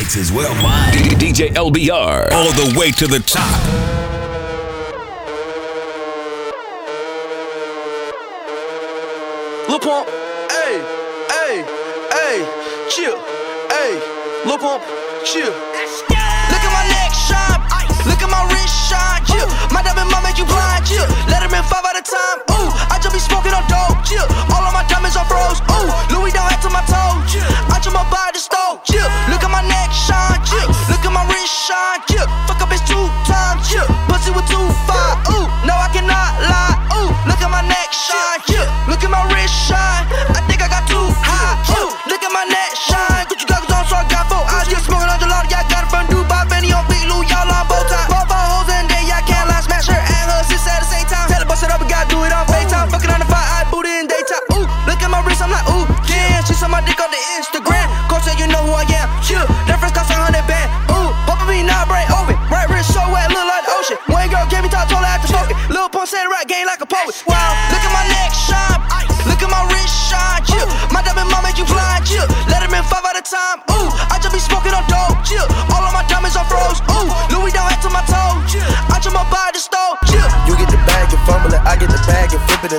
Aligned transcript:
mixes 0.00 0.32
mine. 0.62 0.94
DJ 1.20 1.52
LBR, 1.52 2.32
all 2.32 2.52
the 2.52 2.74
way 2.78 2.90
to 2.90 3.06
the 3.06 3.20
top. 3.20 3.60
Lil 9.68 9.78
Pump, 9.78 10.08
hey, 10.50 10.80
hey, 11.28 11.62
hey, 12.16 12.88
chill, 12.88 13.18
hey, 13.68 13.92
Lil 14.46 14.56
Pump, 14.56 14.82
chill. 15.22 15.69
Chill. 19.40 19.48
My 19.72 19.82
diamond 19.82 20.10
mom 20.10 20.22
make 20.22 20.36
you 20.36 20.44
blind, 20.44 20.84
chill. 20.84 21.06
Let 21.28 21.40
him 21.42 21.52
in 21.54 21.64
five 21.64 21.84
at 21.84 21.96
a 21.96 22.04
time, 22.04 22.38
ooh. 22.52 22.68
I 22.92 23.00
just 23.00 23.14
be 23.14 23.20
smoking 23.20 23.52
on 23.56 23.64
dope, 23.68 23.96
chill. 24.04 24.26
All 24.52 24.64
of 24.64 24.72
my 24.76 24.84
diamonds 24.84 25.16
are 25.16 25.24
froze, 25.24 25.60
ooh. 25.72 25.88
Louis 26.12 26.32
down 26.32 26.50
to 26.50 26.68
my 26.70 26.84
toe, 26.84 27.16
I 27.72 27.80
just 27.80 27.94
my 27.94 28.04
body 28.12 28.38
stove, 28.38 28.84
chill. 28.84 29.08
Look 29.32 29.42
at 29.44 29.50
my 29.50 29.64
neck 29.64 29.90
shine, 29.92 30.40
chill. 30.44 30.68
Look 30.92 31.04
at 31.04 31.12
my 31.12 31.24
wrist 31.32 31.52
shine, 31.52 32.00
chill. 32.08 32.26
Fuck 32.44 32.60
up 32.60 32.68
bitch 32.68 32.84
two 32.84 33.06
times, 33.24 33.64
chill. 33.68 33.86
Pussy 34.10 34.30
with 34.30 34.46
two 34.50 34.66
five, 34.84 35.16
ooh. 35.32 35.46
No, 35.64 35.74
I 35.76 35.88
cannot 35.92 36.30
lie, 36.44 36.76
ooh. 37.00 37.10
Look 37.28 37.40
at 37.40 37.50
my 37.50 37.64
neck 37.64 37.92
shine, 37.92 38.40
chill. 38.44 38.66
Look 38.88 39.02
at 39.04 39.10
my 39.10 39.24
wrist 39.32 39.54
shine. 39.54 40.04
I 40.36 40.40
think 40.48 40.60
I 40.60 40.68
got 40.68 40.84
too 40.84 41.06
high, 41.24 41.56
ooh. 41.80 41.90
Look 42.10 42.22
at 42.22 42.32
my 42.32 42.44
neck 42.44 42.76
shine. 42.76 43.49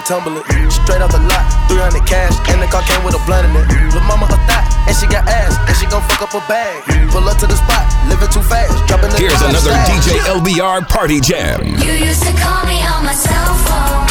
And 0.02 0.24
flip 0.24 0.26
it 0.26 0.42
and 0.42 0.46
tumble 0.46 0.66
it. 0.66 0.72
Straight 0.72 1.02
off 1.02 1.12
the 1.12 1.20
lot, 1.20 1.46
300 1.70 2.06
cash, 2.08 2.34
and 2.50 2.62
the 2.62 2.68
car 2.68 2.82
came 2.84 3.04
with 3.04 3.16
a 3.16 3.22
blunt 3.26 3.46
in 3.46 3.56
it. 3.56 3.68
Lil' 3.94 4.04
mama 4.04 4.26
a 4.26 4.38
thot, 4.48 4.66
and 4.88 4.96
she 4.96 5.08
got 5.08 5.28
ass, 5.28 5.58
and 5.68 5.76
she 5.78 5.86
gon' 5.88 6.02
fuck 6.10 6.22
up 6.22 6.34
a 6.34 6.42
bag. 6.48 6.84
Pull 7.12 7.28
up 7.28 7.38
to 7.40 7.48
the 7.48 7.56
spot, 7.56 7.86
living 8.10 8.30
too 8.30 8.42
fast, 8.42 8.74
dropping 8.88 9.10
the 9.12 9.18
Here's 9.18 9.42
another 9.42 9.72
stack. 9.72 9.88
DJ 9.88 10.18
LBR 10.26 10.88
party 10.88 11.20
jam. 11.20 11.66
You 11.66 11.94
used 11.94 12.24
to 12.24 12.34
call 12.40 12.66
me 12.66 12.82
on 12.82 13.06
my 13.06 13.14
cell 13.14 13.54
phone. 13.68 14.08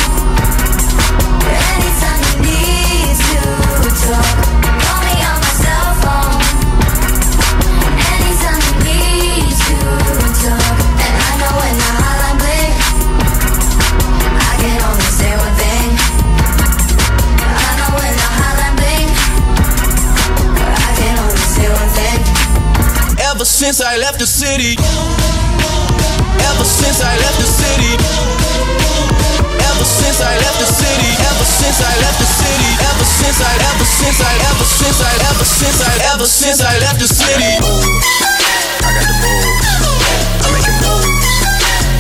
Anytime 1.49 2.21
you 2.29 2.37
need 2.45 3.17
to 3.83 3.91
talk, 4.07 4.80
since 23.71 23.87
I 23.87 24.03
left 24.03 24.19
the 24.19 24.27
city. 24.27 24.75
Ever 24.75 26.67
since 26.67 27.07
I 27.07 27.15
left 27.23 27.39
the 27.39 27.47
city. 27.47 27.95
Ever 29.63 29.87
since 29.87 30.19
I 30.19 30.35
left 30.43 30.59
the 30.59 30.67
city. 30.67 31.15
Ever 31.23 31.47
since 31.47 31.79
I 31.79 31.95
left 32.03 32.19
the 32.19 32.27
city. 32.27 32.67
Ever 32.83 33.07
since 33.07 33.39
I, 33.39 33.55
ever 33.71 33.87
since 33.87 34.19
I, 34.19 34.35
ever 34.51 34.67
since 34.67 34.99
I, 34.99 35.15
ever 35.31 35.47
since 35.47 35.79
I, 35.87 35.95
ever 36.11 36.27
since 36.27 36.59
I 36.67 36.75
left 36.83 36.99
the 36.99 37.07
city. 37.07 37.63
I 38.83 38.91
got 38.91 39.07
the 39.07 39.15
moves. 39.23 39.63
I 40.43 40.47
make 40.51 40.67
it 40.67 40.79
moves. 40.83 41.31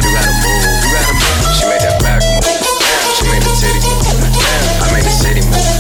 You 0.02 0.10
gotta 0.10 0.34
move. 0.42 0.74
You 0.74 0.90
gotta 0.90 1.14
move. 1.22 1.54
She 1.54 1.70
made 1.70 1.86
that 1.86 2.02
back 2.02 2.18
move. 2.18 2.50
She 3.14 3.22
made 3.30 3.46
the 3.46 3.52
titty 3.54 3.78
move. 3.94 4.18
I 4.18 4.90
made 4.90 5.06
the 5.06 5.14
city 5.14 5.42
move. 5.46 5.70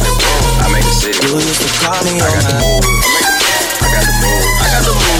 I 0.54 0.70
made 0.70 0.86
the 0.86 0.94
city 0.94 1.18
You 1.18 1.34
used 1.34 1.66
to 1.66 1.70
call 1.82 1.98
me 2.06 2.22
I 2.22 2.30
got 2.30 2.46
the 2.46 2.54
moves. 2.62 2.86
I 3.82 3.90
got 3.90 4.06
the 4.06 4.14
moves. 4.22 4.54
I 4.54 4.66
got 4.70 4.82
the 4.86 4.94
moves. 4.94 5.19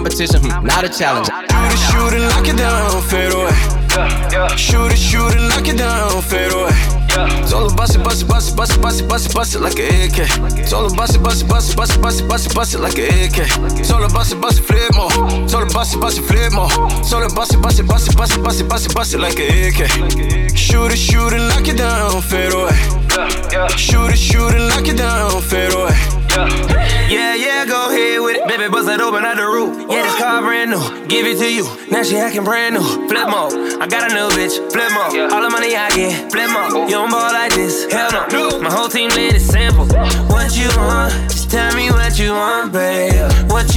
Competition, 0.00 0.40
hmm, 0.40 0.64
not 0.64 0.82
a 0.82 0.88
challenge. 0.88 1.28
Shoot 1.28 1.68
it, 1.68 1.76
shoot 1.76 2.12
it, 2.16 2.24
knock 2.24 2.48
it 2.48 2.56
down, 2.56 3.02
fade 3.02 3.34
away. 3.36 3.52
Shoot 4.56 4.92
it, 4.92 4.96
shoot 4.96 5.34
it, 5.36 5.44
knock 5.52 5.68
it 5.68 5.76
down, 5.76 6.22
fade 6.22 6.50
away. 6.56 6.72
It's 7.44 7.52
all 7.52 7.68
about 7.70 7.94
it, 7.94 8.02
bust 8.02 8.22
it, 8.22 8.26
bust 8.26 8.48
it, 8.48 8.56
bust 8.56 8.72
it, 8.72 8.80
bust 8.80 9.00
it, 9.02 9.08
bust 9.10 9.26
it, 9.28 9.34
bust 9.34 9.54
it 9.56 9.60
like 9.60 9.78
an 9.78 10.08
AK. 10.08 10.72
All 10.72 10.88
about 10.88 11.14
it, 11.14 11.20
bust 11.22 11.42
it, 11.42 11.48
bust 11.48 11.68
it, 11.68 11.76
bust 11.76 11.92
it, 11.92 12.00
bust 12.00 12.20
it, 12.22 12.28
bust 12.30 12.46
it, 12.46 12.54
bust 12.54 12.74
it 12.74 12.80
like 12.80 12.96
an 12.96 13.12
AK. 13.12 13.92
All 13.92 14.02
about 14.02 14.32
it, 14.32 14.40
bust 14.40 14.60
it, 14.60 14.64
flip 14.64 14.88
more. 14.96 15.12
All 15.12 15.68
about 15.68 15.92
it, 15.92 16.00
bust 16.00 16.16
it, 16.16 16.24
flip 16.24 16.52
more. 16.54 16.72
All 16.72 17.24
about 17.28 17.52
it, 17.52 17.60
bust 17.60 17.78
it, 17.78 17.86
bust 17.86 18.08
it, 18.08 18.16
bust 18.16 18.32
it, 18.32 18.42
bust 18.42 18.60
it, 18.62 18.68
bust 18.70 18.86
it, 18.88 18.94
bust 18.94 19.14
it 19.14 19.20
like 19.20 19.36
an 19.36 19.52
AK. 19.52 20.56
Shoot 20.56 20.92
it, 20.92 20.96
shoot 20.96 21.34
it, 21.36 21.44
knock 21.52 21.68
it 21.68 21.76
down, 21.76 22.22
fade 22.22 22.54
away. 22.56 22.72
Shoot 23.76 24.08
it, 24.08 24.16
shoot 24.16 24.54
it, 24.56 24.64
knock 24.64 24.88
it 24.88 24.96
down, 24.96 25.42
fade 25.42 25.74
away. 25.74 26.19
Yeah, 26.48 27.34
yeah, 27.34 27.66
go 27.66 27.90
ahead 27.90 28.20
with 28.20 28.36
it. 28.36 28.48
Baby, 28.48 28.68
bust 28.70 28.88
it 28.88 29.00
open 29.00 29.24
out 29.24 29.36
the 29.36 29.44
roof. 29.44 29.76
Yeah, 29.90 30.02
this 30.02 30.16
car 30.16 30.40
brand 30.40 30.70
new. 30.70 31.06
Give 31.06 31.26
it 31.26 31.38
to 31.38 31.52
you. 31.52 31.64
Now 31.90 32.02
she 32.02 32.16
acting 32.16 32.44
brand 32.44 32.76
new. 32.76 32.82
Flip 33.08 33.28
mode. 33.28 33.80
I 33.80 33.86
got 33.86 34.10
a 34.10 34.14
new 34.14 34.28
bitch. 34.36 34.56
Flip 34.72 34.90
mode. 34.92 35.32
All 35.32 35.42
the 35.42 35.50
money 35.50 35.74
I 35.76 35.90
get. 35.90 36.30
Flip 36.30 36.50
mode. 36.50 36.88
You 36.88 36.96
don't 36.96 37.10
ball 37.10 37.32
like 37.32 37.52
this. 37.54 37.90
Hell 37.92 38.10
no. 38.30 38.60
My 38.60 38.70
whole 38.70 38.88
team 38.88 39.10
lit 39.10 39.34
is 39.34 39.46
simple. 39.46 39.86
What 40.28 40.56
you 40.56 40.68
want? 40.76 40.99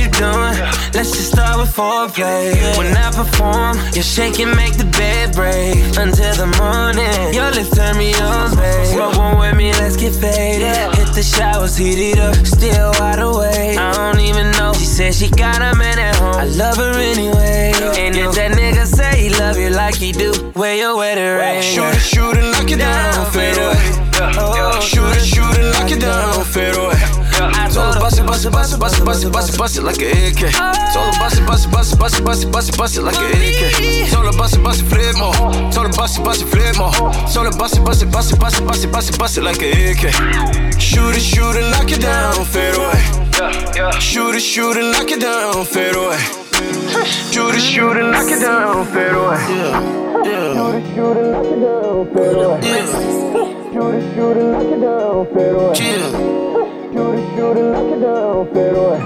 You 0.04 0.10
doing? 0.12 0.56
Let's 0.94 1.12
just 1.12 1.32
start 1.32 1.58
with 1.60 1.72
foreplay. 1.72 2.52
When 2.78 2.96
I 2.96 3.12
perform, 3.12 3.78
you 3.96 4.04
shake 4.04 4.40
and 4.40 4.56
make 4.56 4.76
the 4.78 4.86
bed 4.86 5.34
break 5.34 5.78
until 5.98 6.34
the 6.36 6.50
morning. 6.60 7.34
Your 7.34 7.50
lips 7.52 7.72
turn 7.76 7.98
me 7.98 8.14
on, 8.16 8.56
babe. 8.56 8.86
Smoke 8.88 9.18
one 9.18 9.40
with 9.40 9.56
me, 9.56 9.72
let's 9.74 9.96
get 9.96 10.14
faded. 10.14 10.96
Hit 10.96 11.14
the 11.16 11.24
showers, 11.24 11.78
heat 11.78 12.00
it 12.12 12.20
up, 12.20 12.36
still 12.46 12.92
wide 13.00 13.20
awake. 13.20 13.78
I 13.78 13.94
don't 13.94 14.20
even 14.20 14.52
know. 14.52 14.74
She 14.74 14.86
said 14.86 15.16
she 15.16 15.30
got 15.30 15.62
a 15.62 15.76
man 15.78 15.98
at 16.00 16.16
home. 16.16 16.36
I 16.36 16.46
love 16.46 16.78
her 16.78 16.94
anyway. 17.00 17.72
And 17.98 18.16
if 18.16 18.36
that 18.36 18.52
nigga 18.52 18.86
say 18.86 19.24
he 19.24 19.30
love 19.30 19.58
you 19.58 19.70
like 19.70 19.96
he 19.96 20.12
do, 20.12 20.32
wear 20.56 20.76
your 20.76 20.98
wedding 20.98 21.38
ring. 21.40 21.62
Shoot 21.62 21.96
it, 21.96 22.02
shoot 22.02 22.36
it, 22.38 22.46
knock 22.52 22.70
it 22.70 22.78
down, 22.78 23.32
fade 23.32 23.58
away. 23.58 24.82
Shoot 24.82 25.16
it, 25.16 25.26
shoot 25.26 25.58
it, 25.58 25.72
knock 25.74 25.92
it 25.92 26.02
down, 26.02 26.44
fade 26.44 26.76
away. 26.76 27.03
It's 27.66 27.78
all 27.78 27.94
bust 28.00 28.20
it, 28.20 28.26
bust 28.26 28.46
it, 28.46 28.52
bust 28.52 28.74
it, 28.74 28.80
bust 28.80 29.00
it, 29.00 29.06
bust 29.06 29.24
it, 29.26 29.32
bust 29.32 29.54
it, 29.54 29.58
bust 29.58 29.78
it 29.78 29.84
like 29.84 30.02
an 30.02 30.12
AK. 30.12 30.42
It's 30.44 30.96
all 30.96 31.12
bust 31.20 31.40
it, 31.40 31.46
bust 31.46 31.66
it, 31.66 31.72
bust 31.72 31.94
it, 31.94 32.00
bust 32.00 32.20
it, 32.20 32.24
bust 32.24 32.44
it, 32.44 32.52
bust 32.52 32.70
it, 32.70 32.78
bust 32.78 32.98
it 32.98 33.02
like 33.02 33.18
an 33.18 33.32
AK. 33.32 33.62
It's 33.80 34.16
all 34.16 34.32
bust 34.38 34.56
it, 34.56 34.64
bust 34.64 34.82
it, 34.82 34.86
flip 34.86 35.18
more. 35.18 35.34
It's 35.68 35.78
all 35.78 35.90
bust 35.90 36.20
it, 36.20 36.24
bust 36.24 36.42
it, 36.42 36.48
flip 36.48 36.78
more. 36.78 36.92
It's 37.24 37.36
all 37.38 37.50
bust 37.58 37.78
it, 37.78 37.84
bust 37.84 38.04
it, 38.04 38.12
bust 38.12 38.34
it, 38.34 38.40
bust 38.40 38.60
it, 38.60 38.68
bust 38.68 38.84
it, 38.84 38.92
bust 38.92 39.10
it, 39.10 39.20
bust 39.20 39.38
it 39.38 39.44
like 39.44 39.62
an 39.62 39.72
AK. 39.74 40.80
Shoot 40.80 41.16
it, 41.16 41.22
shoot 41.22 41.56
it, 41.56 41.70
knock 41.72 41.92
it 41.92 42.02
down, 42.02 42.46
fade 42.46 42.76
away. 42.76 43.24
Shoot 44.00 44.36
it, 44.36 44.42
shoot 44.42 44.78
it, 44.78 44.92
knock 44.92 45.10
it 45.10 45.20
down, 45.22 45.66
fade 45.66 45.96
away. 45.96 46.18
Shoot 47.32 47.56
it, 47.56 47.62
shoot 47.62 47.98
it, 47.98 48.04
knock 48.04 48.30
it 48.30 48.40
down, 48.40 48.86
fade 48.88 49.12
away. 49.12 49.38
Yeah, 49.50 50.24
yeah. 50.24 50.54
Shoot 50.54 50.76
it, 50.76 50.96
shoot 50.96 51.18
it, 51.18 51.28
knock 51.32 51.46
it 51.46 51.60
down, 51.60 52.06
fade 52.14 52.38
away. 52.38 52.60
Yeah. 52.64 52.86
Shoot 53.74 53.96
it, 53.96 54.16
shoot 54.16 54.38
it, 54.38 54.46
knock 54.52 54.72
it 54.72 54.82
down, 54.82 55.26
fade 55.34 55.56
away. 55.56 55.74
Yeah. 55.80 56.33
Shoot 57.36 57.58
it, 57.58 57.58
shoot 57.58 57.58
it, 57.58 57.64
knock 57.72 57.92
it 57.92 58.00
down, 58.02 58.46
fade 58.54 58.76
away. 58.76 59.00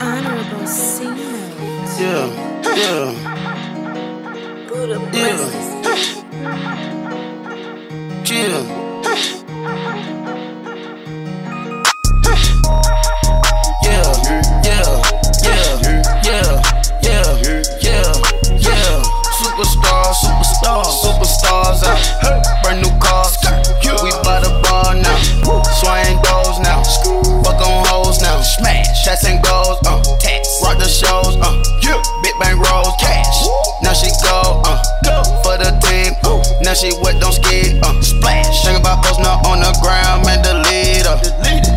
Honorable 0.00 0.66
Senior. 0.66 1.36
Yeah, 2.00 2.26
yeah, 2.76 3.06
Buddha 4.68 4.98
yeah. 5.12 5.38
Yeah. 8.24 8.83
Stats 29.14 29.30
and 29.30 29.42
goals, 29.44 29.78
uh, 29.86 30.02
tax. 30.18 30.58
Rock 30.62 30.78
the 30.78 30.90
shows, 30.90 31.38
uh, 31.38 31.54
yeah. 31.82 32.02
Big 32.22 32.34
bang 32.40 32.58
rolls, 32.58 32.94
cash. 32.98 33.46
Now 33.82 33.94
she 33.94 34.10
go, 34.26 34.62
uh, 34.66 34.82
go 35.06 35.22
for 35.46 35.54
the 35.54 35.70
team. 35.86 36.18
Uh, 36.26 36.42
now 36.62 36.74
she 36.74 36.90
wet, 36.98 37.20
don't 37.20 37.30
skid, 37.30 37.78
uh, 37.84 37.94
splash. 38.02 38.64
Think 38.66 38.80
about 38.80 39.04
those 39.04 39.18
now 39.22 39.38
on 39.46 39.62
the 39.62 39.70
ground, 39.78 40.26
man, 40.26 40.42
the 40.42 40.58
leader. 40.66 41.14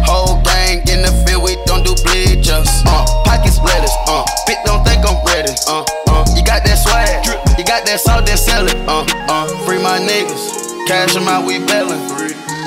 Whole 0.09 0.41
gang 0.41 0.81
in 0.89 1.05
the 1.05 1.13
field, 1.25 1.43
we 1.43 1.53
don't 1.69 1.85
do 1.85 1.93
bleachers. 2.09 2.69
Uh, 2.89 3.05
pockets 3.21 3.61
lettuce, 3.61 3.93
uh, 4.09 4.25
bitch 4.49 4.57
don't 4.65 4.81
think 4.81 5.05
I'm 5.05 5.21
ready, 5.29 5.53
uh, 5.69 5.85
uh. 6.09 6.25
You 6.33 6.41
got 6.41 6.65
that 6.65 6.81
swag, 6.81 7.21
you 7.59 7.65
got 7.65 7.85
that 7.85 7.99
salt, 7.99 8.25
that 8.25 8.39
sell 8.39 8.65
it, 8.65 8.77
uh, 8.89 9.05
uh. 9.29 9.45
Free 9.65 9.77
my 9.77 9.99
niggas, 10.01 10.87
cash 10.87 11.13
them 11.13 11.27
out, 11.27 11.45
we 11.45 11.59
bellin'. 11.59 12.01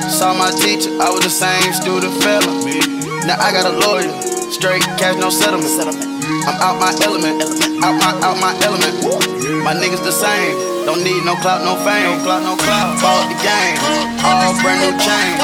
Saw 0.06 0.34
my 0.34 0.50
teacher, 0.62 0.94
I 1.02 1.10
was 1.10 1.26
the 1.26 1.30
same 1.30 1.72
student 1.72 2.14
fella. 2.22 2.46
Now 3.26 3.34
I 3.40 3.50
got 3.50 3.66
a 3.66 3.74
lawyer. 3.74 4.39
Straight 4.50 4.82
cash, 4.98 5.14
no 5.16 5.30
settlement. 5.30 5.70
I'm 6.42 6.58
out 6.58 6.82
my 6.82 6.90
element. 7.06 7.38
Out 7.86 7.94
my 8.02 8.10
out 8.18 8.36
my 8.42 8.50
element. 8.66 8.98
My 9.62 9.72
niggas 9.72 10.02
the 10.02 10.10
same. 10.10 10.58
Don't 10.84 11.04
need 11.04 11.24
no 11.24 11.36
clout, 11.36 11.62
no 11.62 11.78
fame. 11.86 12.18
No 12.18 12.24
clout, 12.24 12.42
no 12.42 12.56
clout. 12.56 12.98
Bought 13.00 13.30
the 13.30 13.38
game. 13.46 13.78
All 14.26 14.52
brand 14.60 14.82
new 14.82 14.94
chain. 14.98 15.38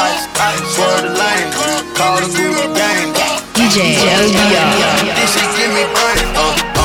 Swear 0.74 1.06
the 1.06 1.14
lane. 1.14 1.48
Call 1.94 2.18
the 2.18 2.28
group 2.34 2.58
gang. 2.74 3.14
DJ 3.54 3.94
This 5.14 5.34
shit 5.34 5.50
give 5.54 5.70
me 5.70 5.86
brain. 5.94 6.36
Uh. 6.36 6.75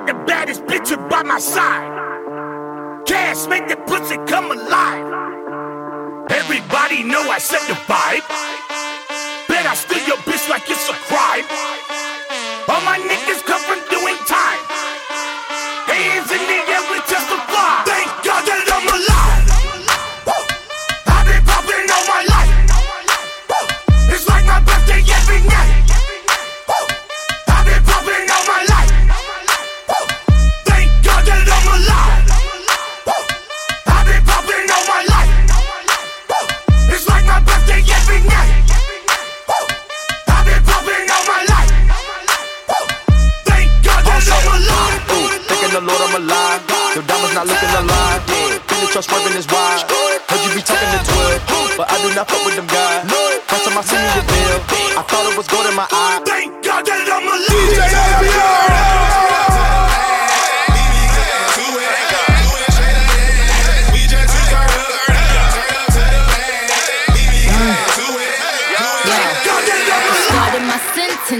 got 0.00 0.06
the 0.06 0.24
baddest 0.24 0.64
bitch 0.64 0.90
by 1.08 1.22
my 1.22 1.38
side. 1.38 1.90
Cash 3.06 3.46
make 3.48 3.68
the 3.68 3.76
pussy 3.76 4.16
come 4.26 4.50
alive. 4.50 5.04
Everybody 6.30 7.02
know 7.02 7.20
I 7.30 7.38
set 7.38 7.60
the 7.68 7.74
vibe. 7.88 8.24
Bet 9.48 9.66
I 9.66 9.74
steal 9.74 10.04
your 10.06 10.16
bitch 10.24 10.48
like 10.48 10.68
it's 10.68 10.88
a 10.88 10.96
crime. 11.08 11.44
All 12.68 12.82
my 12.82 12.98
niggas 12.98 13.44
come 13.44 13.60
from 13.60 13.80
doing 13.90 14.16
time. 14.26 14.60
Hands 15.90 16.30
in 16.30 16.42
the 16.48 16.60
air 16.70 16.84
alive. 46.20 46.60
Your 46.94 47.04
diamonds 47.04 47.34
not 47.34 47.46
looking 47.46 47.72
alive. 47.80 48.20
Feel 48.68 48.80
the 48.84 48.88
trust 48.92 49.08
swerving 49.08 49.36
is 49.36 49.46
wide. 49.48 49.84
Heard 50.28 50.42
you 50.44 50.50
be 50.54 50.62
talking 50.62 50.90
to 50.92 51.00
twit, 51.00 51.40
but 51.76 51.86
I 51.88 51.96
do 52.02 52.08
not 52.14 52.28
fuck 52.28 52.44
with 52.44 52.56
them 52.56 52.68
guys. 52.68 53.08
First 53.48 53.64
time 53.64 53.78
I 53.78 53.82
seen 53.82 54.00
you 54.00 54.12
with 54.16 54.28
Bill, 54.28 54.58
I 54.98 55.02
thought 55.08 55.24
it 55.30 55.36
was 55.36 55.48
gold 55.48 55.66
in 55.66 55.74
my 55.74 55.88
eye. 55.90 56.20
Thank 56.24 56.64
God 56.64 56.84
that 56.84 57.08
I'm 57.08 57.24
alive. 57.24 57.48
DJ 57.48 58.69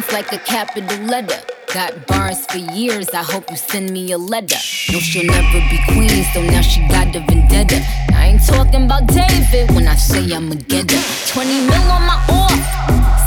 sense 0.01 0.13
like 0.13 0.33
a 0.33 0.39
capital 0.45 0.99
letter. 1.07 1.41
Got 1.73 2.07
bars 2.07 2.45
for 2.47 2.59
years, 2.59 3.09
I 3.11 3.23
hope 3.23 3.51
you 3.51 3.57
send 3.57 3.91
me 3.91 4.13
a 4.13 4.19
letter. 4.19 4.57
No, 4.93 4.99
she'll 4.99 5.27
never 5.27 5.61
be 5.71 5.79
queen, 5.93 6.25
so 6.33 6.43
now 6.43 6.61
she 6.61 6.81
got 6.89 7.15
a 7.15 7.21
vendetta. 7.21 7.81
I 8.15 8.33
ain't 8.33 8.47
talking 8.47 8.85
about 8.87 9.07
David 9.07 9.75
when 9.75 9.87
I 9.87 9.95
say 9.95 10.33
I'm 10.33 10.51
a 10.53 10.57
getter. 10.57 11.01
20 11.29 11.67
mil 11.67 11.87
on 11.97 12.03
my 12.11 12.19
off 12.29 12.63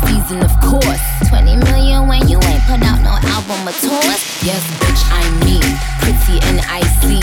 season, 0.06 0.44
of 0.44 0.53
course. 0.62 1.03
20 1.30 1.56
million 1.58 2.08
when 2.08 2.27
you 2.27 2.39
ain't 2.44 2.63
put 2.63 2.82
out 2.84 3.00
no 3.01 3.15
album 3.32 3.68
or 3.68 3.75
tour. 3.80 4.15
Yes, 4.44 4.63
bitch, 4.82 5.03
I 5.12 5.24
mean 5.46 5.68
pretty 6.03 6.38
and 6.48 6.60
icy. 6.68 7.20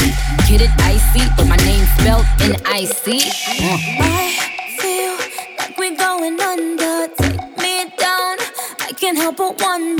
Get 0.49 0.62
it 0.62 0.73
icy, 0.80 1.23
but 1.37 1.47
my 1.47 1.57
name 1.69 1.85
spelled 1.99 2.26
N 2.40 2.57
I 2.64 2.85
C. 2.85 3.16
icy. 3.16 3.30
I 4.00 4.76
feel 4.78 5.14
like 5.59 5.78
we're 5.78 5.97
going 5.97 6.40
under 6.40 6.70
but 9.40 9.59
one 9.62 10.00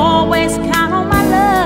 always 0.00 0.56
count 0.72 0.94
on 0.94 1.08
my 1.08 1.22
love. 1.28 1.59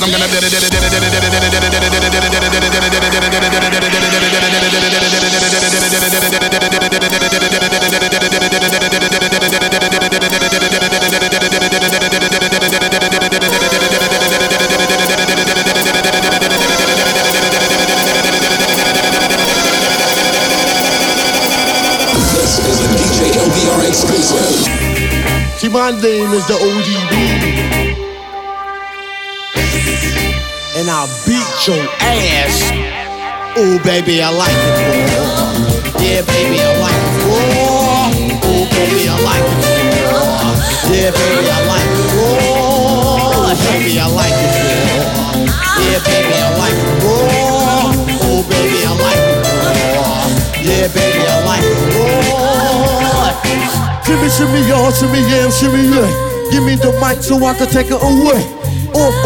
cause 0.00 0.14
I'm 0.14 0.18
gonna 0.18 0.69
your 31.66 31.76
ass. 32.00 32.72
Ooh, 33.58 33.78
baby, 33.84 34.22
I 34.22 34.30
like 34.30 34.54
it 34.54 34.76
more. 34.80 36.00
Yeah, 36.00 36.22
baby, 36.24 36.56
I 36.56 36.72
like 36.80 36.96
it 36.96 37.20
more. 37.28 38.08
Ooh, 38.48 38.64
baby, 38.72 39.04
I 39.04 39.16
like 39.20 39.44
it 39.44 39.60
more. 40.00 40.56
Yeah, 40.88 41.10
baby, 41.12 41.44
I 41.50 41.60
like 41.68 41.84
it 41.84 42.16
more. 42.16 43.44
Ooh, 43.44 43.52
baby, 43.68 44.00
I 44.00 44.08
like 44.08 44.32
it 44.32 44.52
more. 44.56 45.44
Yeah, 45.84 46.00
baby, 46.00 46.32
I 46.32 46.48
like 46.56 46.80
it 46.80 46.96
more. 47.04 47.92
Ooh, 48.24 48.40
baby, 48.48 48.80
I 48.80 48.92
like 48.96 49.20
it 49.20 49.44
more. 49.44 50.24
Yeah, 50.64 50.88
baby, 50.96 51.20
I 51.28 51.44
like 51.44 51.66
it 51.66 51.76
more. 51.92 52.40
Shimmy, 54.06 54.28
shimmy, 54.32 54.60
y'all, 54.66 54.90
shimmy, 54.92 55.20
yeah, 55.28 55.50
shimmy, 55.50 55.82
yeah. 55.92 56.08
Give 56.50 56.64
me 56.64 56.74
the 56.76 56.92
mic 57.00 57.22
so 57.22 57.36
I 57.44 57.54
can 57.54 57.68
take 57.68 57.90
it 57.90 58.00
away 58.00 58.42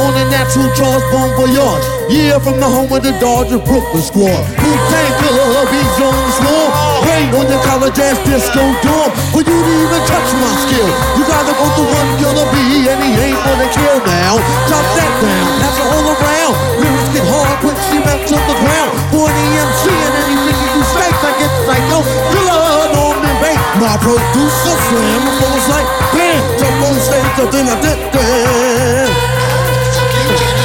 on 0.01 0.13
a 0.17 0.25
natural 0.31 0.69
Charles 0.75 1.05
for 1.37 1.49
yard. 1.49 1.83
Yeah, 2.09 2.39
from 2.39 2.61
the 2.61 2.69
home 2.69 2.93
of 2.93 3.03
the 3.03 3.13
Dodger 3.17 3.59
Brooklyn 3.59 4.05
squad. 4.05 4.45
Who 4.61 4.71
can 4.93 5.11
killer 5.21 5.47
Hubby 5.57 5.83
Jones 5.97 6.37
one. 6.45 6.71
Rain 7.09 7.29
on 7.33 7.47
your 7.49 7.63
college 7.65 7.97
ass 8.01 8.19
disco 8.25 8.61
dorm. 8.85 9.11
For 9.33 9.41
you 9.41 9.57
to 9.57 9.73
even 9.85 10.03
touch 10.05 10.29
my 10.37 10.53
skill, 10.69 10.91
you 11.17 11.23
gotta 11.25 11.55
go 11.57 11.65
to 11.65 11.83
one 11.85 12.11
killer 12.21 12.47
B, 12.53 12.57
and 12.89 12.99
he 13.01 13.11
ain't 13.19 13.41
gonna 13.41 13.69
kill 13.73 13.99
now. 14.05 14.37
Drop 14.69 14.87
that 14.97 15.13
down, 15.21 15.49
pass 15.61 15.77
it 15.81 15.87
all 15.89 16.07
around. 16.13 16.55
Lyrics 16.81 17.09
get 17.13 17.27
hard 17.29 17.59
when 17.65 17.77
she 17.89 17.97
back 18.05 18.21
to 18.29 18.37
the 18.37 18.57
ground. 18.61 18.93
For 19.13 19.29
an 19.29 19.37
EMC 19.37 19.85
and 19.89 20.15
any 20.25 20.37
nigga 20.45 20.67
you 20.77 20.83
strikes, 20.93 21.23
I 21.25 21.33
get 21.41 21.53
psycho. 21.65 21.99
Killer 22.33 22.89
Norman 22.93 23.37
Bates, 23.41 23.65
my 23.81 23.95
producer 24.01 24.77
Slim, 24.89 25.23
full 25.41 25.55
of 25.57 25.63
sight. 25.69 25.89
Bam, 26.13 26.43
jump 26.61 26.85
on 26.85 26.97
stage, 27.01 27.37
I 27.41 27.45
I 27.65 27.77
did 27.81 27.99
that. 28.13 29.44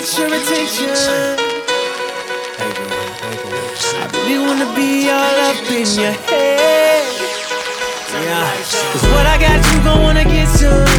get 0.00 0.18
your 0.18 0.28
attention. 0.28 0.90
I 4.00 4.06
really 4.12 4.38
wanna 4.38 4.72
be 4.76 5.10
all 5.10 5.38
up 5.48 5.56
in 5.72 5.86
your 5.98 6.12
head. 6.12 7.04
Yeah, 8.22 8.92
Cause 8.92 9.02
what 9.12 9.26
I 9.26 9.38
got, 9.38 9.58
you 9.72 9.82
gon' 9.82 10.02
wanna 10.02 10.24
get 10.24 10.48
some. 10.48 10.97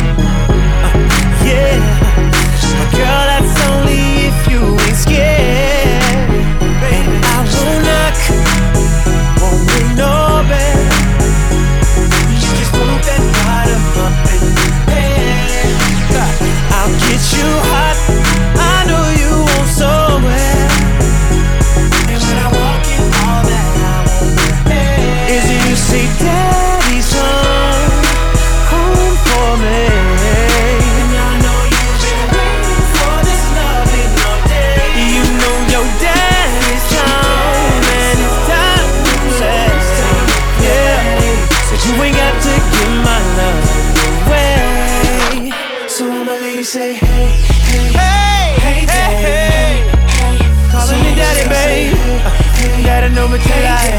say 46.69 46.93
hey, 46.93 47.25
hey, 47.65 47.89
hey, 47.97 48.53
hey, 48.61 48.85
hey, 48.85 49.13
hey. 49.25 50.69
Calling 50.69 51.01
me 51.01 51.15
daddy, 51.15 51.49
babe. 51.49 52.85
Gotta 52.85 53.09
know 53.09 53.27
me 53.27 53.39
till 53.39 53.65
I. 53.65 53.89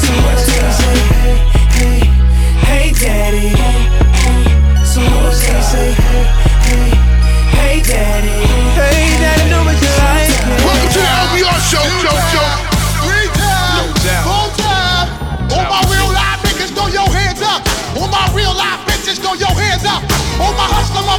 So 0.00 0.12
what 0.24 0.38
say 0.38 0.70
say 0.80 0.96
hey, 1.20 1.36
hey, 1.76 2.00
hey, 2.64 2.92
daddy. 2.92 3.50
So 4.86 5.02
what 5.02 5.34
say 5.34 5.60
say 5.60 5.92
hey. 5.92 6.45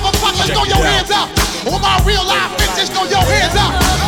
motherfuckers, 0.07 0.53
throw 0.53 0.65
your 0.65 0.83
hands 0.85 1.11
up. 1.11 1.29
All 1.67 1.79
my 1.79 2.01
real 2.05 2.25
life 2.25 2.51
bitches, 2.57 2.89
throw 2.93 3.03
your 3.05 3.23
hands 3.23 3.55
up. 3.55 4.06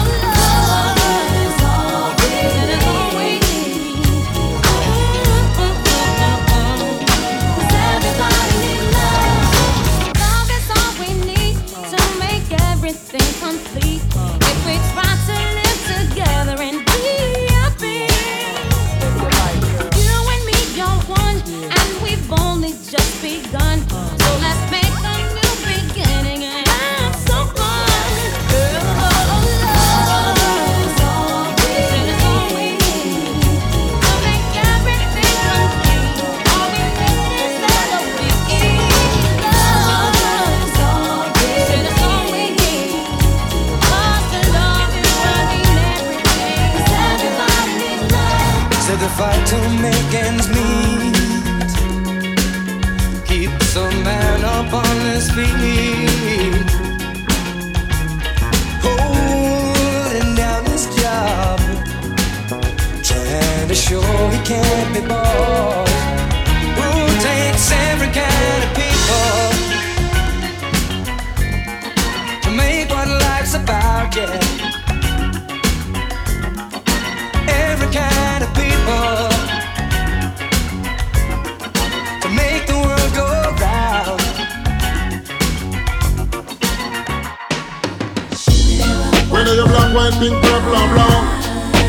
Black, 89.92 90.12
white, 90.12 90.20
pink, 90.20 90.44
purple, 90.44 90.72
or 90.72 90.88
brown. 90.90 91.26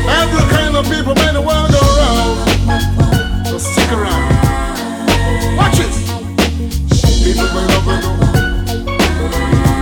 Every 0.09 0.41
kind 0.49 0.75
of 0.75 0.85
people 0.85 1.15
made 1.15 1.33
the 1.33 1.41
world 1.41 1.71
go 1.71 1.81
round. 1.99 3.47
So 3.47 3.57
stick 3.57 3.91
around. 3.91 4.23
Watch 5.57 5.79
it. 5.79 5.93
People 7.23 7.47
will 7.53 7.67
love 7.67 7.87
you. 7.87 7.99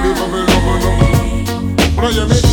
People 0.04 0.28
will 0.32 0.46
love 0.46 0.68
you. 0.74 1.96
What 1.96 2.14
do 2.14 2.20
you 2.20 2.28
mean? 2.28 2.49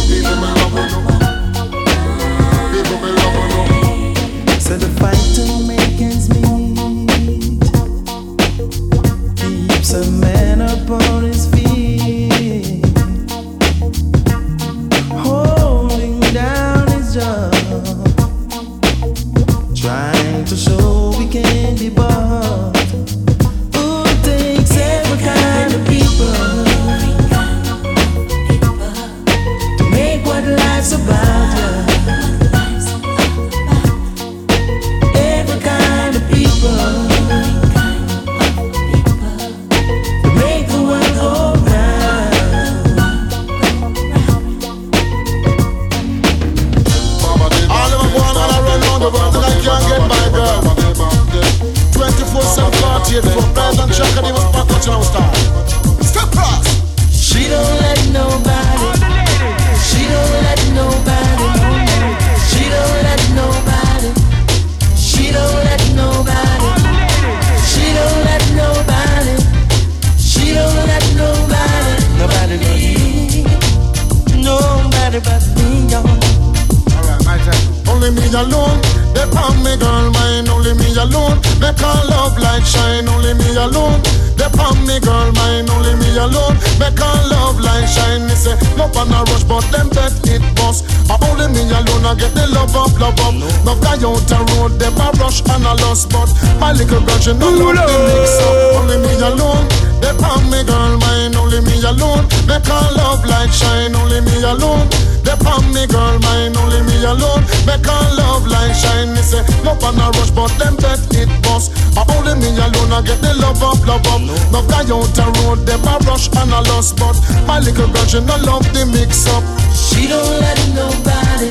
They 86.79 86.93
call 86.95 87.17
love 87.29 87.61
light 87.61 87.87
shine. 87.87 88.27
Me 88.27 88.35
say 88.35 88.57
love 88.77 88.97
on 88.97 89.13
a 89.13 89.21
rush, 89.31 89.45
but 89.45 89.65
them 89.73 89.89
bet 89.91 90.13
it 90.29 90.43
bust. 90.57 90.85
Uh, 91.11 91.19
only 91.29 91.49
me 91.53 91.63
alone, 91.71 92.05
I 92.05 92.15
get 92.15 92.35
the 92.35 92.47
love 92.53 92.75
up, 92.77 92.93
love 92.99 93.19
up. 93.21 93.35
No 93.65 93.75
guy 93.81 93.97
out 94.03 94.23
the 94.29 94.39
road, 94.57 94.79
them 94.79 94.97
a 94.99 95.11
rush 95.19 95.41
and 95.47 95.65
a 95.65 95.75
lost, 95.87 96.11
but 96.11 96.29
my 96.61 96.73
little 96.73 97.01
girl 97.01 97.19
she 97.19 97.33
no 97.33 97.49
love 97.51 97.89
the 97.89 97.99
mix 98.11 98.39
up. 98.43 98.57
Only 98.81 98.97
me 99.01 99.13
alone, 99.21 99.65
they 100.01 100.15
palm 100.19 100.49
me 100.51 100.63
girl 100.65 100.99
mine. 100.99 101.35
Only 101.37 101.61
me 101.61 101.77
alone, 101.85 102.27
they 102.47 102.61
call 102.61 102.87
love 102.97 103.25
light 103.25 103.53
shine. 103.53 103.95
Only 103.95 104.21
me 104.21 104.37
alone, 104.43 104.89
they 105.25 105.37
palm 105.41 105.65
me 105.73 105.87
girl 105.87 106.19
mine. 106.21 106.57
Only 106.57 106.83
me 106.87 106.97
alone, 107.05 107.43
they 107.67 107.79
call 107.83 108.07
love 108.17 108.47
light 108.47 108.75
shine. 108.75 109.15
Me 109.15 109.23
say 109.23 109.43
love 109.65 109.83
on 109.85 109.99
a 109.99 110.11
rush, 110.19 110.31
but 110.31 110.53
them 110.59 110.77
bet 110.77 111.01
it 111.15 111.31
bust. 111.43 111.73
Uh, 111.97 112.05
only 112.17 112.35
me 112.37 112.51
alone, 112.57 112.93
I 112.93 113.03
get 113.03 113.21
the 113.21 113.35
love 113.41 113.63
up, 113.63 113.81
love 113.87 114.07
up. 114.07 114.21
No 114.53 114.61
guy 114.69 114.85
out 114.93 115.11
the 115.17 115.27
road, 115.43 115.65
them 115.67 115.85
a 115.85 115.99
rush 116.07 116.29
and 116.37 116.53
a 116.53 116.61
lost, 116.71 116.97
but 116.97 117.17
my 117.47 117.59
little 117.59 117.89
girl 117.93 118.07
she 118.07 118.21
no 118.21 118.37
love 118.45 118.67
the 118.73 118.85
mix 118.87 119.27
up. 119.29 119.45
She 119.73 120.07
don't 120.09 120.41
let 120.41 120.59
nobody. 120.75 121.51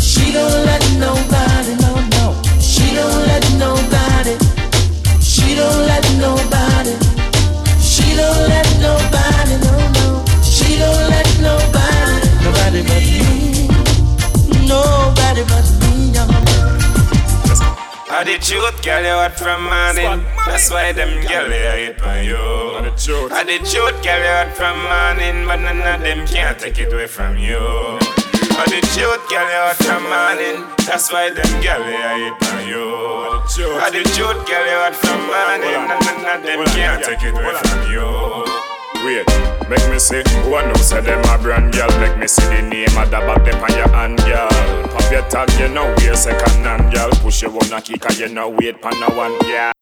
She 0.00 0.32
don't 0.32 0.64
let 0.64 0.82
nobody. 0.98 1.74
No, 1.82 1.92
no. 2.16 2.42
She 2.60 2.94
don't 2.94 3.26
let 3.26 3.44
nobody. 3.58 4.36
She 5.20 5.54
don't 5.54 5.86
let 5.86 6.04
nobody. 6.18 6.99
She 8.20 8.26
don't 8.26 8.48
let 8.50 8.68
nobody. 8.82 9.56
No, 9.64 9.72
no. 9.96 10.24
She 10.42 10.78
don't 10.78 11.08
let 11.08 11.28
nobody. 11.40 12.28
Nobody 12.44 12.82
but 12.84 13.02
me. 13.08 13.68
Nobody 14.68 15.42
but 15.48 15.66
me. 15.80 16.12
No. 16.12 16.28
I 18.12 18.24
the 18.24 18.36
truth, 18.38 18.82
girl, 18.84 19.00
you 19.00 19.08
hot 19.08 19.32
from 19.38 19.64
morning. 19.64 20.26
That's 20.44 20.70
why 20.70 20.92
them 20.92 21.26
girl 21.26 21.48
they 21.48 21.86
hate 21.86 22.02
on 22.02 22.24
you. 22.26 22.36
I 22.36 22.82
the 22.82 22.90
the 22.90 23.58
truth, 23.70 24.02
girl, 24.04 24.20
you 24.20 24.36
hot 24.36 24.54
from 24.54 24.82
morning, 24.82 25.46
but 25.46 25.56
none 25.56 25.80
of 25.80 26.02
them 26.02 26.26
can't 26.26 26.58
take 26.58 26.78
it 26.78 26.92
away 26.92 27.06
from 27.06 27.38
you. 27.38 28.19
I 28.60 28.68
the 28.68 28.80
truth, 28.92 29.24
girl, 29.32 29.48
you 29.48 29.56
hot 29.56 29.80
from 29.80 30.04
morning. 30.04 30.68
That's 30.84 31.08
why 31.10 31.32
them 31.32 31.48
girl 31.64 31.80
they 31.80 31.96
hate 31.96 32.36
on 32.52 32.68
you. 32.68 32.92
I 33.80 33.88
the 33.88 34.04
truth, 34.12 34.44
girl, 34.44 34.66
you 34.68 34.76
hot 34.84 34.92
from 35.00 35.16
morning, 35.32 35.80
and 35.80 35.88
none 35.88 36.28
of 36.28 36.44
them 36.44 36.60
can't 36.76 37.00
take 37.00 37.24
it 37.24 37.32
away 37.32 37.56
from 37.56 37.88
you. 37.88 38.04
Wait, 39.00 39.24
make 39.72 39.80
me 39.88 39.98
see 39.98 40.20
who 40.44 40.54
I 40.54 40.68
know 40.68 40.76
say 40.76 41.00
them 41.00 41.24
a 41.24 41.40
brand 41.40 41.72
girl. 41.72 41.88
Make 42.04 42.18
me 42.18 42.28
see 42.28 42.44
the 42.52 42.60
name 42.60 42.92
of 43.00 43.08
the 43.08 43.24
back 43.24 43.48
them 43.48 43.64
on 43.64 43.72
your 43.72 43.88
hand, 43.96 44.18
girl. 44.28 44.52
Pop 44.92 45.10
your 45.10 45.24
tag, 45.32 45.48
you 45.58 45.72
know 45.72 45.88
wear 45.96 46.14
second 46.14 46.60
hand, 46.60 46.92
girl. 46.92 47.08
Push 47.24 47.40
your 47.40 47.52
one 47.52 47.72
a 47.72 47.80
kick, 47.80 48.04
and 48.04 48.18
you 48.18 48.28
know 48.28 48.50
wait 48.50 48.82
pan 48.82 48.92
a 49.00 49.08
one, 49.16 49.38
girl. 49.40 49.72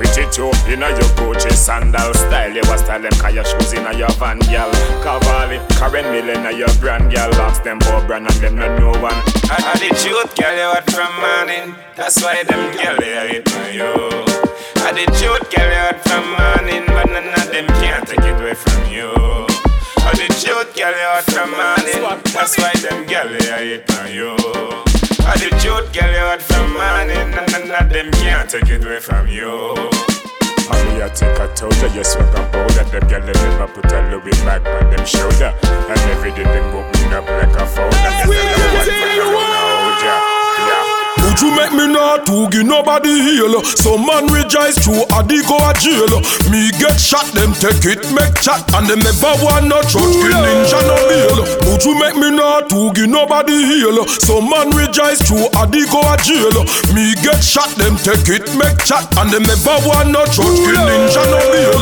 Pretty 0.00 0.24
too, 0.32 0.50
you 0.66 0.76
know 0.76 0.88
your 0.88 1.12
Gucci 1.12 1.52
sandal 1.52 2.14
style. 2.14 2.54
You 2.54 2.62
was 2.72 2.80
style 2.80 3.02
them 3.02 3.12
cause 3.20 3.34
your 3.34 3.44
shoes 3.44 3.74
in 3.74 3.84
your 3.98 4.08
van, 4.12 4.38
girl. 4.48 4.72
Cavalli, 5.04 5.60
Karen 5.76 6.08
Millen, 6.10 6.56
your 6.56 6.72
brand, 6.80 7.12
girl. 7.12 7.34
Ask 7.34 7.64
them 7.64 7.78
for 7.80 8.00
brand 8.06 8.26
and 8.26 8.40
them 8.40 8.56
not 8.56 8.80
no 8.80 8.98
one. 8.98 9.20
Truth, 10.00 10.36
girl, 10.40 10.56
you 10.56 10.72
hot 10.72 10.88
from 10.88 11.12
morning. 11.20 11.76
That's 11.96 12.22
why 12.22 12.42
them 12.44 12.72
girl 12.78 12.96
they 12.96 13.28
hate 13.28 13.54
on 13.54 13.74
you. 13.74 13.92
I 14.80 14.92
the 14.96 15.04
truth, 15.20 15.52
girl, 15.52 15.68
you 15.68 15.84
hot 15.84 16.00
from 16.08 16.24
morning, 16.32 16.86
but 16.88 17.04
none 17.12 17.28
of 17.28 17.52
them 17.52 17.66
can't 17.84 18.08
take 18.08 18.24
it 18.24 18.40
away 18.40 18.54
from 18.54 18.90
you. 18.90 19.12
Truth, 20.40 20.74
girl, 20.76 20.96
you 20.96 21.12
hot 21.12 21.24
from 21.24 21.50
morning. 21.50 22.22
That's 22.32 22.56
why 22.56 22.72
them 22.72 23.04
girl 23.04 23.28
they 23.28 23.84
hate 23.84 23.98
on 23.98 24.14
you. 24.14 24.99
I 25.26 25.36
the 25.36 25.50
truth, 25.60 25.92
girl, 25.92 26.10
you 26.10 26.18
hot 26.18 26.42
from 26.42 26.72
morning, 26.72 27.16
and 27.16 27.30
none 27.52 27.70
of 27.70 27.90
them 27.92 28.10
can't 28.12 28.48
take 28.48 28.68
it 28.68 28.84
away 28.84 29.00
from 29.00 29.28
you. 29.28 29.74
Mommy, 30.70 31.02
I 31.02 31.10
take 31.14 31.38
a 31.38 31.52
total, 31.54 31.90
you 31.90 32.04
swag 32.04 32.34
a 32.34 32.42
powder. 32.50 32.84
Them 32.90 33.08
girl, 33.08 33.26
they 33.26 33.32
never 33.32 33.66
put 33.68 33.92
a 33.92 34.00
Louis 34.10 34.40
bag 34.44 34.66
on 34.66 34.90
them 34.90 35.04
shoulder. 35.04 35.52
And 35.62 36.00
every 36.14 36.30
day 36.30 36.44
them 36.44 36.74
open 36.74 37.12
up 37.12 37.26
like 37.26 37.56
a. 37.58 37.64
And 37.66 38.20
them 38.20 38.30
never 38.30 40.29
you 41.42 41.50
make 41.56 41.72
me 41.72 41.86
not 41.86 42.26
to 42.26 42.48
give 42.50 42.66
nobody 42.66 43.10
heal? 43.22 43.62
Some 43.64 44.06
man 44.06 44.26
rejoice 44.28 44.76
through 44.78 45.04
a 45.08 45.20
go 45.24 45.56
a 45.60 45.72
jail. 45.78 46.20
Me 46.50 46.70
get 46.78 46.98
shot, 47.00 47.26
them 47.32 47.52
take 47.54 47.84
it, 47.84 48.00
make 48.12 48.34
chat, 48.40 48.62
and 48.74 48.86
them 48.88 49.00
never 49.00 49.32
want 49.44 49.66
no 49.68 49.80
church 49.82 50.14
kill 50.20 50.40
ninja 50.40 50.80
no 50.84 50.96
bail. 51.08 51.38
Would 51.70 51.84
you 51.84 51.94
make 51.98 52.16
me 52.16 52.30
not 52.30 52.68
to 52.70 52.92
give 52.92 53.08
nobody 53.08 53.56
heal? 53.64 54.04
Some 54.06 54.50
man 54.50 54.70
rejoice 54.76 55.20
through 55.22 55.46
a 55.56 55.62
go 55.90 56.00
a 56.04 56.16
jail. 56.22 56.64
Me 56.94 57.14
get 57.22 57.40
shot, 57.42 57.70
them 57.76 57.96
take 57.96 58.28
it, 58.28 58.44
make 58.56 58.78
chat, 58.84 59.06
and 59.18 59.30
them 59.30 59.42
never 59.44 59.76
want 59.86 60.10
no 60.10 60.24
church 60.26 60.56
kill 60.64 60.80
ninja 60.84 61.22
no 61.30 61.38
bail. 61.52 61.80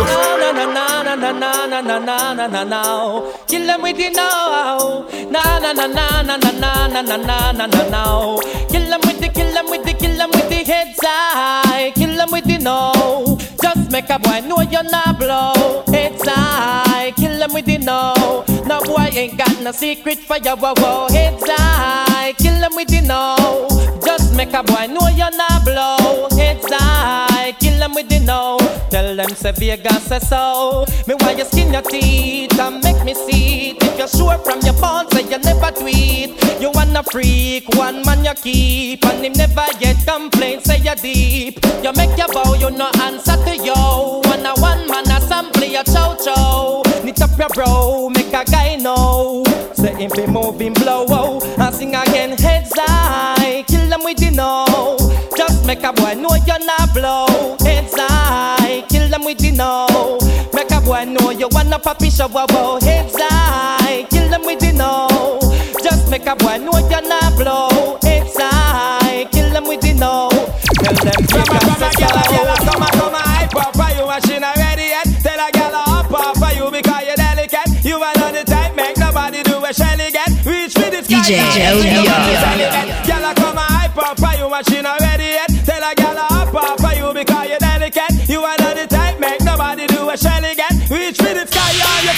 Na 0.48 0.52
na 0.52 0.66
na 0.66 1.14
na 1.14 1.14
na 1.14 1.80
na 1.80 1.80
na 1.80 1.98
na 1.98 2.34
na 2.34 2.46
na 2.46 2.64
na. 2.64 3.32
Kill 3.46 3.66
them 3.66 3.82
with 3.82 3.96
the 3.96 4.10
now. 4.10 5.06
Na 5.30 5.58
na 5.58 5.72
na 5.72 5.86
na 5.86 6.22
na 6.22 6.36
na 6.36 6.50
na 6.52 6.86
na 6.88 7.02
na 7.02 7.16
na 7.16 7.52
na 7.52 7.66
na 7.66 7.88
na. 7.88 8.38
Kill 8.68 8.88
them 8.88 8.97
with 8.97 8.97
the 9.28 9.40
kill 9.40 9.52
them 9.52 9.70
with 9.70 9.84
the 9.84 9.92
kill 9.94 10.16
them 10.16 10.30
with 10.30 10.48
the 10.48 10.64
heads 10.64 10.98
high. 11.02 11.92
Kill 11.94 12.16
them 12.16 12.30
with 12.30 12.44
the 12.44 12.58
no. 12.58 13.38
Just 13.62 13.90
make 13.90 14.10
a 14.10 14.18
boy 14.18 14.40
know 14.46 14.60
you're 14.60 14.82
not 14.82 15.18
blow. 15.18 15.84
Heads 15.86 16.22
high. 16.24 17.12
Kill 17.16 17.38
them 17.38 17.52
with 17.52 17.66
the 17.66 17.78
no. 17.78 18.44
No 18.66 18.80
boy 18.82 19.08
ain't 19.12 19.38
got 19.38 19.60
no 19.60 19.72
secret 19.72 20.18
for 20.18 20.38
your 20.38 20.56
wow 20.56 20.74
wow. 20.78 21.08
Heads 21.08 21.42
high. 21.46 22.32
Kill 22.38 22.58
them 22.60 22.74
with 22.74 22.88
the 22.88 23.00
no. 23.02 23.97
Make 24.38 24.54
a 24.54 24.62
boy 24.62 24.86
know 24.86 25.08
you're 25.08 25.36
not 25.36 25.64
blow. 25.64 26.28
Heads 26.38 26.64
high, 26.70 27.56
kill 27.58 27.76
them 27.80 27.92
with 27.92 28.08
the 28.08 28.20
know. 28.20 28.56
Tell 28.88 29.16
them 29.16 29.30
say 29.30 29.50
Vegas 29.50 30.04
say 30.04 30.20
so. 30.20 30.86
Me 31.08 31.14
why 31.18 31.32
you 31.32 31.44
skin 31.44 31.72
your 31.72 31.82
teeth 31.82 32.56
and 32.56 32.80
make 32.84 33.02
me 33.04 33.14
see 33.14 33.70
it. 33.70 33.82
If 33.82 33.98
you're 33.98 34.06
sure 34.06 34.38
from 34.38 34.60
your 34.60 34.74
bones 34.74 35.10
say 35.12 35.22
you 35.22 35.38
never 35.38 35.72
tweet. 35.72 36.38
You 36.60 36.70
wanna 36.70 37.02
freak, 37.10 37.66
one 37.74 38.06
man 38.06 38.24
you 38.24 38.32
keep, 38.34 39.04
and 39.06 39.24
him 39.24 39.32
never 39.32 39.66
get 39.80 40.06
complaints. 40.06 40.66
Say 40.66 40.82
you 40.86 40.94
deep. 40.94 41.58
You 41.82 41.92
make 41.94 42.16
your 42.16 42.28
bow, 42.28 42.54
you 42.54 42.70
no 42.70 42.88
answer 43.02 43.34
to 43.44 43.56
yo. 43.56 44.20
One 44.22 44.46
a 44.46 44.54
one 44.60 44.86
man 44.86 45.10
a 45.10 45.20
sample 45.20 45.64
your 45.64 45.82
chow 45.82 46.14
chow. 46.14 46.84
Knit 47.02 47.20
up 47.20 47.36
your 47.36 47.48
bro, 47.48 48.08
make 48.10 48.32
a 48.32 48.44
guy 48.44 48.76
know. 48.76 49.42
Say 49.72 49.94
him 49.96 50.12
be 50.14 50.28
moving 50.28 50.74
blow, 50.74 51.06
oh, 51.08 51.56
and 51.58 51.74
sing 51.74 51.96
again 51.96 52.38
heads 52.38 52.70
high. 52.76 53.64
Kill 54.08 54.14
them 54.14 54.24
with 54.24 54.30
the 54.30 54.36
no. 54.36 54.96
Just 55.36 55.66
make 55.66 55.82
a 55.82 55.92
boy 55.92 56.14
know 56.14 56.34
you're 56.46 56.64
not 56.64 56.94
blow. 56.94 57.56
Heads 57.60 57.92
high, 57.94 58.82
kill 58.88 59.06
them 59.10 59.22
with 59.24 59.36
the 59.36 59.50
know. 59.50 60.18
Make 60.54 60.70
a 60.70 60.80
boy 60.80 61.04
know 61.04 61.30
you 61.30 61.46
wanna 61.52 61.78
puppy 61.78 62.08
show, 62.08 62.26
wow, 62.28 62.78
heads 62.80 63.14
high, 63.18 64.06
kill 64.08 64.30
them 64.30 64.46
with 64.46 64.60
the 64.60 64.72
know. 64.72 65.38
Just 65.82 66.10
make 66.10 66.26
a 66.26 66.34
boy 66.36 66.56
know 66.56 66.78
you're 66.88 67.06
not 67.06 67.36
blow. 67.36 67.98
Heads 68.00 68.32
high, 68.38 69.26
kill 69.30 69.52
them 69.52 69.68
with 69.68 69.82
the 69.82 69.92
know. 69.92 70.30
Tell 70.30 70.94
them 70.94 71.26
come 71.28 71.40
on, 71.40 71.60
come 71.60 71.82
on, 71.82 71.92
gyal, 71.92 72.16
gyal, 72.32 72.56
come 72.64 72.82
on, 72.82 72.88
come 72.88 73.14
on, 73.14 73.20
hype 73.20 73.56
up 73.56 73.76
for 73.76 73.92
you, 73.92 74.08
and 74.08 74.24
she 74.26 74.38
not 74.38 74.56
ready 74.56 74.88
yet. 74.88 75.04
Tell 75.20 75.38
a 75.38 75.52
gyal 75.52 75.74
up 75.74 76.10
up 76.12 76.36
for 76.38 76.56
you 76.56 76.70
because 76.70 77.04
you're 77.04 77.16
delicate. 77.16 77.84
You 77.84 77.96
are 78.00 78.14
not 78.16 78.32
the 78.32 78.44
type, 78.44 78.74
make 78.74 78.96
nobody 78.96 79.42
do 79.42 79.62
a 79.62 79.74
shelly 79.74 80.10
get. 80.10 80.32
Reach 80.46 80.72
for 80.72 80.88
the 80.88 81.04
sky. 81.04 81.20
DJ 81.20 81.44
Gyal, 81.52 82.67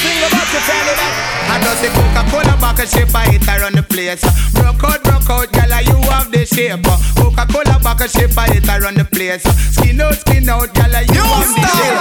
sing 0.01 0.19
about 0.25 0.49
your 0.53 0.63
shelly 0.65 0.95
get. 0.97 1.13
I 1.51 1.61
just 1.63 1.83
the 1.83 1.89
Coca-Cola 1.93 2.55
bottle 2.61 2.87
shape 2.87 3.15
I 3.15 3.25
hit 3.31 3.47
around 3.49 3.75
the 3.77 3.83
place. 3.83 4.23
Broke 4.55 4.85
out, 4.85 5.03
broke 5.05 5.31
out, 5.31 5.49
gyal, 5.53 5.77
you 5.87 5.99
have 6.11 6.31
the 6.33 6.47
shape. 6.47 6.85
Coca-Cola 7.17 7.79
bottle 7.83 8.09
shape 8.09 8.37
I 8.37 8.47
hit 8.49 8.69
around 8.69 8.97
the 8.97 9.05
place. 9.05 9.43
Skin 9.77 10.01
out, 10.01 10.15
skin 10.15 10.49
out, 10.49 10.73
gyal, 10.75 11.05
you 11.15 11.25
have 11.35 11.55
the 11.57 11.67
shape. 11.77 12.01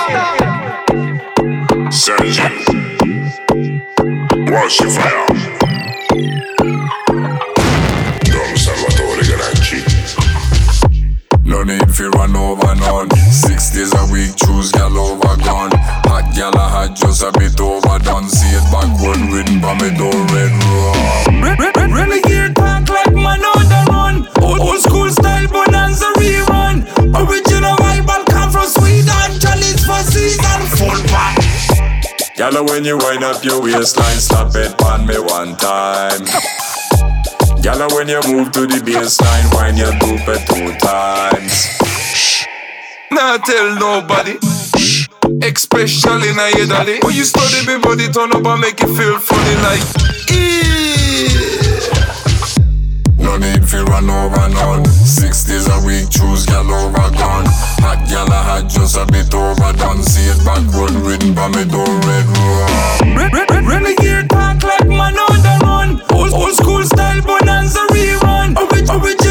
Sergio. 1.91 2.47
Wash 4.51 4.79
your 4.79 4.91
fire. 4.91 5.25
No 11.59 11.65
need 11.65 11.93
for 11.93 12.09
run 12.11 12.37
over 12.37 12.73
none. 12.73 13.11
Six 13.35 13.71
days 13.75 13.91
a 13.91 14.07
week, 14.13 14.31
choose 14.37 14.71
gal 14.71 14.97
over 14.97 15.35
gone. 15.43 15.71
Hot 16.07 16.33
gal 16.33 16.55
I 16.55 16.87
had 16.87 16.95
just 16.95 17.21
a 17.21 17.33
bit 17.35 17.59
overdone. 17.59 18.29
See 18.29 18.47
it 18.55 18.63
backward 18.71 19.19
written 19.27 19.59
by 19.59 19.75
me 19.75 19.91
door 19.91 20.15
red 20.31 20.55
rum. 20.55 21.43
Re- 21.43 21.59
re- 21.59 21.75
re- 21.75 21.91
Renegade 21.91 22.55
talk 22.55 22.87
like 22.87 23.11
man 23.11 23.43
on 23.43 23.67
the 23.67 23.81
run. 23.91 24.15
Old, 24.39 24.59
old 24.61 24.79
school 24.79 25.09
style 25.11 25.51
bonanza 25.51 26.07
rerun. 26.15 26.87
Original 27.27 27.75
rival 27.75 28.23
come 28.31 28.51
from 28.55 28.63
Sweden. 28.63 29.27
Chalice 29.43 29.83
for 29.83 29.99
season 30.07 30.63
full 30.79 30.95
pack. 31.11 31.43
Gala, 32.37 32.63
when 32.63 32.85
you 32.85 32.95
wind 33.03 33.25
up 33.25 33.43
your 33.43 33.61
waistline, 33.61 34.15
slap 34.15 34.55
it 34.55 34.71
on 34.87 35.05
me 35.05 35.19
one 35.19 35.57
time. 35.57 36.23
Gala, 37.61 37.87
when 37.93 38.07
you 38.07 38.21
move 38.27 38.51
to 38.53 38.65
the 38.65 38.79
baseline, 38.79 39.53
wind 39.53 39.77
your 39.77 39.91
dope 39.99 40.27
it 40.27 40.41
two 40.47 40.71
times. 40.79 41.67
Shh 42.15 42.45
Nah 43.11 43.37
tell 43.37 43.75
nobody. 43.75 44.37
Shh! 44.77 45.07
Especially 45.43 46.33
now 46.35 46.47
your 46.55 46.67
daddy. 46.67 46.99
When 47.03 47.15
you 47.15 47.23
study 47.25 47.67
me 47.67 47.77
body 47.81 48.07
turn 48.07 48.31
up 48.31 48.45
and 48.45 48.61
make 48.61 48.79
it 48.79 48.87
feel 48.87 49.19
funny 49.19 49.55
like. 49.67 49.83
No 53.17 53.37
need 53.37 53.67
for 53.67 53.83
run 53.85 54.09
over 54.09 54.47
none. 54.49 54.85
Six 54.85 55.43
days 55.43 55.67
a 55.67 55.79
week, 55.85 56.09
choose 56.09 56.45
gal 56.45 56.63
over 56.71 57.09
gone. 57.17 57.45
Hot 57.83 57.99
gal 58.07 58.31
I 58.31 58.41
had 58.55 58.69
just 58.69 58.95
a 58.95 59.05
bit 59.05 59.33
overdone. 59.33 60.01
See 60.03 60.29
it 60.31 60.39
backward 60.45 60.91
written 61.03 61.33
by 61.33 61.49
me 61.49 61.65
door 61.65 61.85
red 62.07 62.25
rum. 62.25 63.17
Re- 63.17 63.29
re- 63.33 63.45
re- 63.49 63.59
Old, 66.13 66.33
old 66.33 66.53
school 66.55 66.83
style 66.85 67.21
bonanza 67.21 67.79
rerun. 67.91 68.55
Orig- 68.57 68.89
original. 68.89 69.28